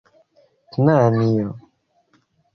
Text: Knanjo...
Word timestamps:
Knanjo... 0.73 1.47